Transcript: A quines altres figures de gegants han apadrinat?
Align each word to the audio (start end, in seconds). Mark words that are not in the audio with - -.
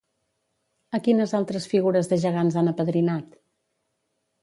A 0.99 1.01
quines 1.09 1.35
altres 1.41 1.69
figures 1.75 2.11
de 2.15 2.21
gegants 2.25 2.61
han 2.63 2.73
apadrinat? 2.75 3.41